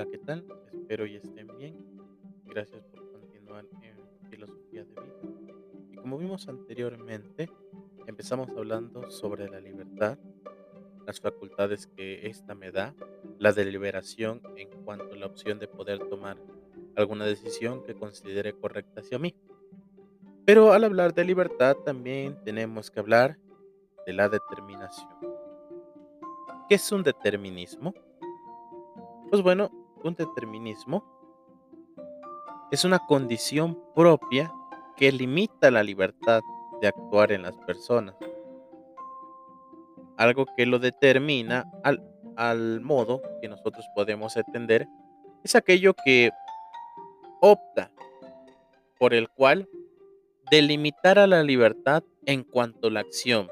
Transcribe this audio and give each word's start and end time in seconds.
Hola, 0.00 0.10
¿qué 0.10 0.18
tal? 0.18 0.42
Espero 0.72 1.04
y 1.04 1.16
estén 1.16 1.46
bien. 1.58 1.76
Gracias 2.46 2.82
por 2.86 3.12
continuar 3.12 3.66
en 3.82 4.30
Filosofía 4.30 4.82
de 4.82 4.94
Vida. 4.94 5.54
Y 5.92 5.96
como 5.96 6.16
vimos 6.16 6.48
anteriormente, 6.48 7.50
empezamos 8.06 8.48
hablando 8.56 9.10
sobre 9.10 9.46
la 9.50 9.60
libertad, 9.60 10.16
las 11.06 11.20
facultades 11.20 11.86
que 11.86 12.26
ésta 12.26 12.54
me 12.54 12.72
da, 12.72 12.94
la 13.38 13.52
deliberación 13.52 14.40
en 14.56 14.70
cuanto 14.86 15.12
a 15.12 15.16
la 15.18 15.26
opción 15.26 15.58
de 15.58 15.68
poder 15.68 15.98
tomar 16.08 16.38
alguna 16.96 17.26
decisión 17.26 17.84
que 17.84 17.94
considere 17.94 18.54
correcta 18.54 19.02
hacia 19.02 19.18
mí. 19.18 19.34
Pero 20.46 20.72
al 20.72 20.84
hablar 20.84 21.12
de 21.12 21.24
libertad 21.26 21.76
también 21.76 22.42
tenemos 22.42 22.90
que 22.90 23.00
hablar 23.00 23.36
de 24.06 24.14
la 24.14 24.30
determinación. 24.30 25.10
¿Qué 26.70 26.76
es 26.76 26.90
un 26.90 27.02
determinismo? 27.02 27.92
Pues 29.30 29.42
bueno, 29.42 29.79
un 30.08 30.14
determinismo 30.14 31.04
es 32.70 32.84
una 32.84 32.98
condición 33.00 33.78
propia 33.94 34.52
que 34.96 35.10
limita 35.10 35.70
la 35.70 35.82
libertad 35.82 36.42
de 36.80 36.88
actuar 36.88 37.32
en 37.32 37.42
las 37.42 37.56
personas. 37.58 38.14
Algo 40.16 40.46
que 40.56 40.66
lo 40.66 40.78
determina 40.78 41.70
al, 41.82 42.02
al 42.36 42.80
modo 42.80 43.22
que 43.40 43.48
nosotros 43.48 43.84
podemos 43.94 44.36
entender 44.36 44.86
es 45.42 45.54
aquello 45.56 45.94
que 46.04 46.30
opta 47.40 47.90
por 48.98 49.14
el 49.14 49.28
cual 49.30 49.68
delimitar 50.50 51.18
a 51.18 51.26
la 51.26 51.42
libertad 51.42 52.02
en 52.26 52.44
cuanto 52.44 52.88
a 52.88 52.90
la 52.90 53.00
acción 53.00 53.48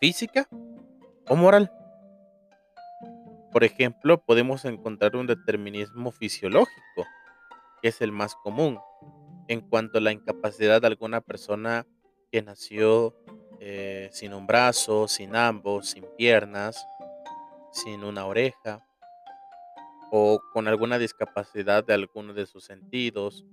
física 0.00 0.46
o 1.28 1.36
moral. 1.36 1.70
Por 3.54 3.62
ejemplo, 3.62 4.20
podemos 4.20 4.64
encontrar 4.64 5.14
un 5.14 5.28
determinismo 5.28 6.10
fisiológico, 6.10 7.06
que 7.80 7.90
es 7.90 8.00
el 8.00 8.10
más 8.10 8.34
común, 8.34 8.80
en 9.46 9.60
cuanto 9.60 9.98
a 9.98 10.00
la 10.00 10.10
incapacidad 10.10 10.80
de 10.80 10.88
alguna 10.88 11.20
persona 11.20 11.86
que 12.32 12.42
nació 12.42 13.14
eh, 13.60 14.08
sin 14.10 14.34
un 14.34 14.48
brazo, 14.48 15.06
sin 15.06 15.36
ambos, 15.36 15.90
sin 15.90 16.04
piernas, 16.18 16.84
sin 17.70 18.02
una 18.02 18.26
oreja, 18.26 18.84
o 20.10 20.40
con 20.52 20.66
alguna 20.66 20.98
discapacidad 20.98 21.84
de 21.84 21.94
alguno 21.94 22.34
de 22.34 22.46
sus 22.46 22.64
sentidos, 22.64 23.46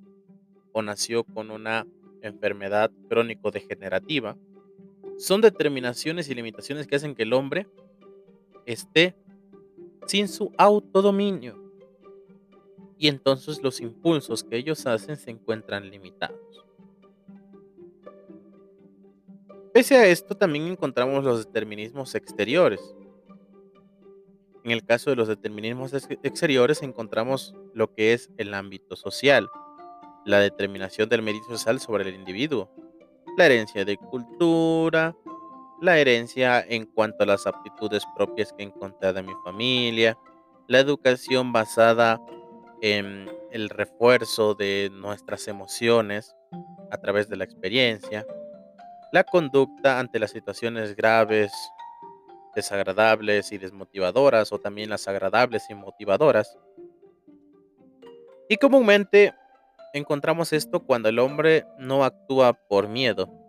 o 0.72 0.82
nació 0.82 1.24
con 1.24 1.52
una 1.52 1.86
enfermedad 2.24 2.90
crónico-degenerativa, 3.08 4.36
son 5.20 5.42
determinaciones 5.42 6.28
y 6.28 6.34
limitaciones 6.34 6.88
que 6.88 6.96
hacen 6.96 7.14
que 7.14 7.22
el 7.22 7.34
hombre 7.34 7.68
esté 8.66 9.16
sin 10.06 10.28
su 10.28 10.52
autodominio. 10.58 11.62
Y 12.98 13.08
entonces 13.08 13.62
los 13.64 13.80
impulsos 13.82 14.44
que 14.44 14.58
ellos 14.58 14.86
hacen 14.86 15.18
se 15.18 15.32
encuentran 15.32 15.90
limitados. 15.90 16.38
Pese 19.74 19.96
a 19.96 20.06
esto, 20.06 20.36
también 20.36 20.68
encontramos 20.68 21.24
los 21.24 21.46
determinismos 21.46 22.14
exteriores. 22.14 22.94
En 24.64 24.72
el 24.72 24.84
caso 24.86 25.10
de 25.10 25.16
los 25.16 25.28
determinismos 25.28 25.94
exteriores 25.94 26.84
encontramos 26.84 27.56
lo 27.74 27.94
que 27.94 28.14
es 28.14 28.30
el 28.38 28.54
ámbito 28.54 28.96
social, 28.96 29.50
la 30.26 30.40
determinación 30.40 31.10
del 31.10 31.24
medio 31.24 31.44
social 31.46 31.80
sobre 31.80 32.08
el 32.08 32.16
individuo, 32.16 32.70
la 33.38 33.46
herencia 33.46 33.86
de 33.86 33.98
cultura, 33.98 35.16
la 35.82 35.98
herencia 35.98 36.62
en 36.62 36.86
cuanto 36.86 37.24
a 37.24 37.26
las 37.26 37.48
aptitudes 37.48 38.04
propias 38.16 38.54
que 38.54 38.64
encontré 38.64 39.12
de 39.14 39.24
mi 39.24 39.34
familia, 39.44 40.16
la 40.68 40.80
educación 40.80 41.52
basada 41.52 42.22
en 42.82 43.30
el 43.52 43.68
refuerzo 43.68 44.54
de 44.54 44.92
nuestras 44.94 45.48
emociones 45.48 46.36
a 46.92 46.98
través 46.98 47.30
de 47.30 47.36
la 47.36 47.46
experiencia, 47.46 48.26
la 49.12 49.24
conducta 49.24 50.00
ante 50.00 50.20
las 50.20 50.32
situaciones 50.32 50.96
graves, 50.96 51.52
desagradables 52.56 53.52
y 53.52 53.58
desmotivadoras, 53.58 54.54
o 54.54 54.60
también 54.60 54.90
las 54.90 55.08
agradables 55.08 55.68
y 55.70 55.74
motivadoras. 55.74 56.60
Y 58.48 58.58
comúnmente 58.58 59.34
encontramos 59.94 60.54
esto 60.54 60.82
cuando 60.82 61.10
el 61.10 61.18
hombre 61.18 61.66
no 61.80 62.04
actúa 62.04 62.54
por 62.54 62.88
miedo, 62.88 63.41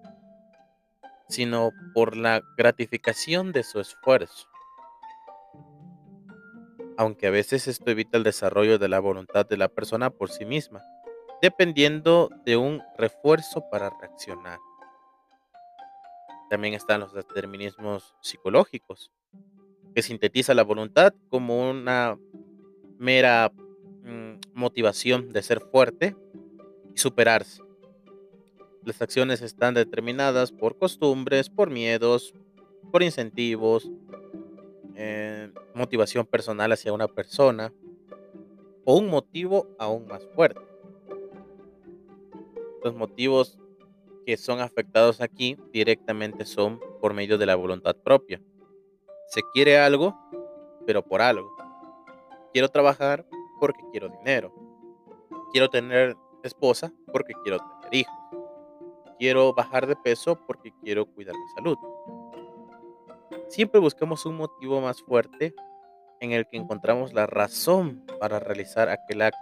sino 1.28 1.71
por 1.94 2.16
la 2.16 2.43
gratificación 2.56 3.53
de 3.53 3.62
su 3.62 3.81
esfuerzo. 3.81 4.49
Aunque 6.97 7.27
a 7.27 7.31
veces 7.31 7.69
esto 7.69 7.91
evita 7.91 8.19
el 8.19 8.25
desarrollo 8.25 8.78
de 8.78 8.88
la 8.88 9.00
voluntad 9.00 9.47
de 9.47 9.56
la 9.56 9.69
persona 9.69 10.11
por 10.11 10.31
sí 10.31 10.44
misma, 10.44 10.82
dependiendo 11.41 12.31
de 12.44 12.56
un 12.56 12.82
refuerzo 12.97 13.65
para 13.71 13.91
reaccionar. 14.00 14.59
También 16.50 16.75
están 16.75 17.00
los 17.00 17.15
determinismos 17.15 18.15
psicológicos, 18.21 19.11
que 19.94 20.03
sintetiza 20.03 20.55
la 20.55 20.65
voluntad 20.65 21.15
como 21.28 21.71
una 21.71 22.19
mera 22.99 23.50
mm, 24.05 24.34
motivación 24.55 25.31
de 25.31 25.43
ser 25.43 25.61
fuerte 25.61 26.15
y 26.94 26.99
superarse 26.99 27.62
las 28.84 29.00
acciones 29.00 29.43
están 29.43 29.75
determinadas 29.75 30.53
por 30.53 30.76
costumbres, 30.76 31.48
por 31.48 31.70
miedos, 31.70 32.34
por 32.91 33.03
incentivos, 33.03 33.91
eh, 34.94 35.50
motivación 35.75 36.26
personal 36.26 36.72
hacia 36.72 36.93
una 36.93 37.09
persona 37.09 37.72
o 38.84 38.97
un 38.97 39.09
motivo 39.09 39.69
aún 39.78 40.06
más 40.06 40.26
fuerte. 40.34 40.60
Los 42.82 42.94
motivos 42.94 43.59
que 44.26 44.37
son 44.37 44.60
afectados 44.60 45.20
aquí 45.20 45.56
directamente 45.72 46.44
son 46.44 46.81
por 47.00 47.14
medio 47.14 47.38
de 47.38 47.47
la 47.47 47.54
voluntad 47.54 47.97
propia. 47.97 48.41
Se 49.28 49.43
quiere 49.53 49.78
algo, 49.78 50.16
pero 50.87 51.03
por 51.04 51.22
algo. 51.22 51.54
Quiero 52.53 52.69
trabajar 52.69 53.26
porque 53.60 53.81
quiero 53.93 54.09
dinero. 54.09 54.53
Quiero 55.53 55.70
tener 55.70 56.16
esposa 56.43 56.93
porque 57.12 57.34
quiero 57.44 57.59
tener 57.59 57.94
hijos 57.94 58.22
quiero 59.22 59.55
bajar 59.55 59.87
de 59.87 59.94
peso 59.94 60.34
porque 60.49 60.72
quiero 60.83 61.06
cuidar 61.06 61.37
mi 61.37 61.49
salud. 61.55 61.78
Siempre 63.47 63.78
buscamos 63.78 64.27
un 64.27 64.37
motivo 64.37 64.81
más 64.81 65.00
fuerte 65.00 65.55
en 66.19 66.33
el 66.33 66.44
que 66.49 66.56
encontramos 66.56 67.12
la 67.12 67.28
razón 67.28 68.05
para 68.19 68.41
realizar 68.41 68.88
aquel 68.88 69.22
acto. 69.22 69.38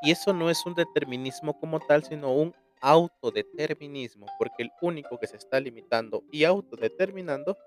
Y 0.00 0.10
eso 0.10 0.32
no 0.32 0.48
es 0.48 0.64
un 0.64 0.74
determinismo 0.74 1.60
como 1.60 1.80
tal, 1.80 2.02
sino 2.02 2.32
un 2.32 2.54
autodeterminismo, 2.80 4.24
porque 4.38 4.62
el 4.62 4.70
único 4.80 5.18
que 5.18 5.26
se 5.26 5.36
está 5.36 5.60
limitando 5.60 6.24
y 6.32 6.44
autodeterminando 6.44 7.58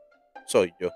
soy 0.47 0.74
yo. 0.80 0.90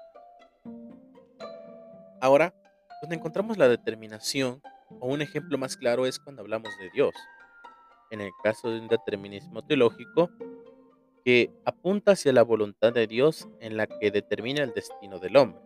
Ahora, 2.20 2.52
donde 3.00 3.16
encontramos 3.16 3.60
la 3.60 3.68
determinación, 3.68 4.60
o 5.00 5.08
un 5.08 5.22
ejemplo 5.22 5.56
más 5.60 5.78
claro 5.78 6.08
es 6.08 6.18
cuando 6.18 6.42
hablamos 6.42 6.76
de 6.80 6.90
Dios 6.90 7.14
en 8.12 8.22
el 8.22 8.32
caso 8.44 8.70
de 8.70 8.80
un 8.80 8.88
determinismo 8.88 9.64
teológico, 9.64 10.30
que 11.24 11.52
apunta 11.66 12.14
hacia 12.14 12.34
la 12.34 12.44
voluntad 12.44 12.94
de 12.94 13.08
Dios 13.08 13.48
en 13.60 13.78
la 13.78 13.88
que 13.88 14.12
determina 14.12 14.64
el 14.64 14.74
destino 14.74 15.20
del 15.20 15.38
hombre. 15.38 15.62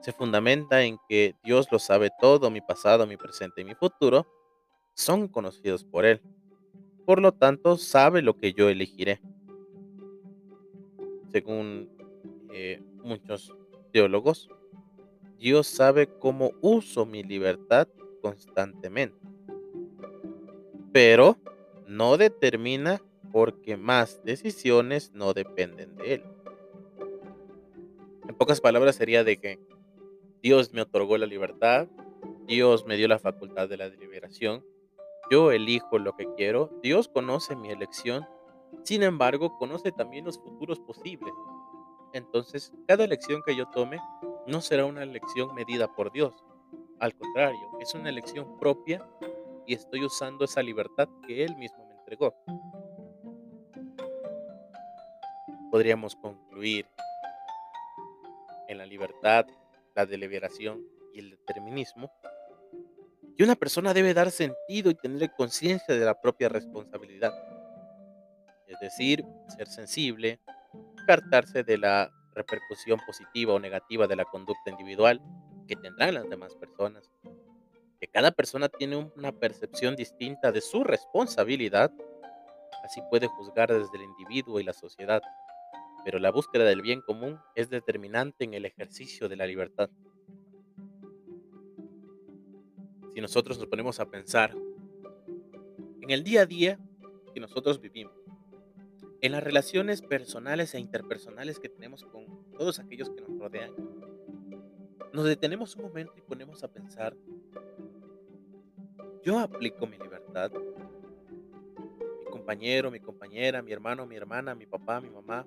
Se 0.00 0.12
fundamenta 0.12 0.82
en 0.82 0.98
que 1.08 1.34
Dios 1.42 1.68
lo 1.72 1.78
sabe 1.78 2.10
todo, 2.20 2.50
mi 2.50 2.60
pasado, 2.60 3.06
mi 3.06 3.16
presente 3.16 3.60
y 3.60 3.64
mi 3.64 3.74
futuro 3.74 4.26
son 4.94 5.28
conocidos 5.28 5.84
por 5.84 6.04
Él. 6.04 6.20
Por 7.04 7.20
lo 7.20 7.32
tanto, 7.32 7.76
sabe 7.76 8.22
lo 8.22 8.36
que 8.36 8.52
yo 8.52 8.68
elegiré. 8.68 9.20
Según 11.30 11.90
eh, 12.52 12.82
muchos 13.02 13.54
teólogos, 13.92 14.48
Dios 15.38 15.66
sabe 15.66 16.06
cómo 16.18 16.52
uso 16.60 17.06
mi 17.06 17.22
libertad 17.22 17.88
constantemente 18.22 19.28
pero 20.98 21.36
no 21.86 22.16
determina 22.16 23.00
porque 23.30 23.76
más 23.76 24.20
decisiones 24.24 25.12
no 25.14 25.32
dependen 25.32 25.94
de 25.94 26.14
él. 26.14 26.24
En 28.28 28.34
pocas 28.34 28.60
palabras 28.60 28.96
sería 28.96 29.22
de 29.22 29.36
que 29.36 29.60
Dios 30.42 30.72
me 30.72 30.82
otorgó 30.82 31.16
la 31.16 31.26
libertad, 31.26 31.86
Dios 32.48 32.84
me 32.84 32.96
dio 32.96 33.06
la 33.06 33.20
facultad 33.20 33.68
de 33.68 33.76
la 33.76 33.88
deliberación, 33.88 34.64
yo 35.30 35.52
elijo 35.52 36.00
lo 36.00 36.16
que 36.16 36.26
quiero, 36.36 36.76
Dios 36.82 37.06
conoce 37.06 37.54
mi 37.54 37.70
elección, 37.70 38.26
sin 38.82 39.04
embargo 39.04 39.56
conoce 39.56 39.92
también 39.92 40.24
los 40.24 40.40
futuros 40.40 40.80
posibles. 40.80 41.32
Entonces, 42.12 42.72
cada 42.88 43.04
elección 43.04 43.40
que 43.46 43.54
yo 43.54 43.66
tome 43.66 44.00
no 44.48 44.60
será 44.60 44.84
una 44.84 45.04
elección 45.04 45.54
medida 45.54 45.94
por 45.94 46.10
Dios, 46.10 46.34
al 46.98 47.14
contrario, 47.14 47.60
es 47.78 47.94
una 47.94 48.08
elección 48.08 48.58
propia 48.58 49.08
y 49.68 49.74
estoy 49.74 50.02
usando 50.02 50.46
esa 50.46 50.62
libertad 50.62 51.08
que 51.26 51.44
Él 51.44 51.54
mismo 51.56 51.86
me 51.86 51.94
entregó. 51.94 52.34
Podríamos 55.70 56.16
concluir 56.16 56.86
en 58.66 58.78
la 58.78 58.86
libertad 58.86 59.46
la 59.94 60.06
deliberación 60.06 60.82
y 61.12 61.18
el 61.18 61.30
determinismo, 61.30 62.10
y 63.36 63.42
una 63.42 63.54
persona 63.54 63.92
debe 63.92 64.14
dar 64.14 64.30
sentido 64.30 64.90
y 64.90 64.94
tener 64.94 65.30
conciencia 65.36 65.94
de 65.94 66.04
la 66.04 66.18
propia 66.18 66.48
responsabilidad. 66.48 67.32
Es 68.66 68.80
decir, 68.80 69.22
ser 69.54 69.68
sensible, 69.68 70.40
cartarse 71.06 71.62
de 71.62 71.78
la 71.78 72.10
repercusión 72.34 72.98
positiva 73.06 73.52
o 73.52 73.60
negativa 73.60 74.06
de 74.06 74.16
la 74.16 74.24
conducta 74.24 74.70
individual 74.70 75.20
que 75.68 75.76
tendrán 75.76 76.14
las 76.14 76.28
demás 76.28 76.54
personas. 76.56 77.10
Que 78.00 78.08
cada 78.08 78.30
persona 78.30 78.68
tiene 78.68 79.10
una 79.16 79.32
percepción 79.32 79.96
distinta 79.96 80.52
de 80.52 80.60
su 80.60 80.84
responsabilidad, 80.84 81.92
así 82.84 83.00
puede 83.10 83.26
juzgar 83.26 83.72
desde 83.72 83.96
el 83.96 84.04
individuo 84.04 84.60
y 84.60 84.64
la 84.64 84.72
sociedad, 84.72 85.20
pero 86.04 86.18
la 86.18 86.30
búsqueda 86.30 86.64
del 86.64 86.82
bien 86.82 87.00
común 87.00 87.38
es 87.54 87.70
determinante 87.70 88.44
en 88.44 88.54
el 88.54 88.64
ejercicio 88.64 89.28
de 89.28 89.36
la 89.36 89.46
libertad. 89.46 89.90
Si 93.12 93.20
nosotros 93.20 93.58
nos 93.58 93.66
ponemos 93.66 93.98
a 93.98 94.06
pensar 94.06 94.54
en 96.00 96.10
el 96.10 96.22
día 96.22 96.42
a 96.42 96.46
día 96.46 96.78
que 97.34 97.40
nosotros 97.40 97.80
vivimos, 97.80 98.14
en 99.20 99.32
las 99.32 99.42
relaciones 99.42 100.00
personales 100.00 100.74
e 100.74 100.78
interpersonales 100.78 101.58
que 101.58 101.68
tenemos 101.68 102.04
con 102.04 102.24
todos 102.56 102.78
aquellos 102.78 103.10
que 103.10 103.20
nos 103.22 103.38
rodean, 103.38 103.74
nos 105.12 105.24
detenemos 105.24 105.74
un 105.76 105.82
momento 105.82 106.14
y 106.16 106.20
ponemos 106.20 106.62
a 106.62 106.68
pensar, 106.68 107.16
yo 109.22 109.38
aplico 109.38 109.86
mi 109.86 109.98
libertad, 109.98 110.50
mi 110.52 112.24
compañero, 112.30 112.90
mi 112.90 113.00
compañera, 113.00 113.62
mi 113.62 113.72
hermano, 113.72 114.06
mi 114.06 114.16
hermana, 114.16 114.54
mi 114.54 114.66
papá, 114.66 115.00
mi 115.00 115.10
mamá, 115.10 115.46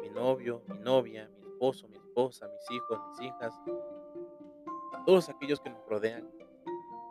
mi 0.00 0.10
novio, 0.10 0.62
mi 0.68 0.78
novia, 0.78 1.30
mi 1.36 1.48
esposo, 1.48 1.88
mi 1.88 1.96
esposa, 1.96 2.48
mis 2.48 2.70
hijos, 2.70 3.00
mis 3.10 3.28
hijas, 3.28 3.54
todos 5.06 5.28
aquellos 5.28 5.60
que 5.60 5.70
nos 5.70 5.84
rodean, 5.86 6.28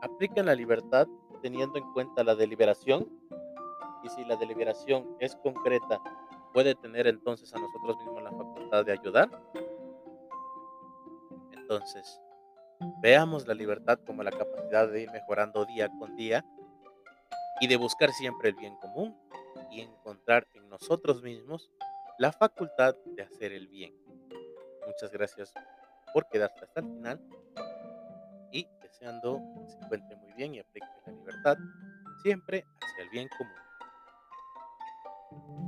aplican 0.02 0.46
la 0.46 0.56
libertad 0.56 1.08
teniendo 1.42 1.78
en 1.78 1.92
cuenta 1.94 2.24
la 2.24 2.36
deliberación 2.36 3.08
y 4.04 4.10
si 4.10 4.24
la 4.26 4.36
deliberación 4.36 5.16
es 5.20 5.36
concreta, 5.38 6.00
puede 6.54 6.76
tener 6.76 7.08
entonces 7.08 7.54
a 7.54 7.60
nosotros 7.60 7.98
mismos 7.98 8.24
la 8.24 8.32
facultad 8.32 8.86
de 8.86 8.92
ayudar. 8.92 9.30
Entonces, 11.52 12.22
veamos 13.02 13.48
la 13.48 13.54
libertad 13.54 14.00
como 14.06 14.24
la 14.24 14.32
capacidad 14.32 14.88
de 14.88 15.02
ir 15.02 15.12
mejorando 15.12 15.66
día 15.66 15.90
con 16.00 16.16
día 16.16 16.46
y 17.60 17.68
de 17.68 17.76
buscar 17.76 18.12
siempre 18.12 18.50
el 18.50 18.56
bien 18.56 18.76
común 18.78 19.18
y 19.72 19.82
encontrar 19.82 20.48
en 20.54 20.70
nosotros 20.70 21.22
mismos 21.22 21.70
la 22.18 22.32
facultad 22.32 22.96
de 23.06 23.24
hacer 23.24 23.52
el 23.52 23.68
bien. 23.68 23.94
Muchas 24.86 25.12
gracias 25.12 25.54
por 26.14 26.28
quedarse 26.30 26.64
hasta 26.64 26.80
el 26.80 26.88
final 26.88 27.22
y 28.52 28.68
deseando 28.82 29.42
que 29.64 29.70
se 29.70 29.78
encuentre 29.78 30.16
muy 30.18 30.34
bien 30.34 30.56
y 30.56 30.60
aplique 30.60 30.88
la 31.06 31.14
libertad 31.14 31.58
siempre 32.24 32.66
hacia 32.82 33.04
el 33.04 33.10
bien 33.10 33.28
común. 33.38 35.67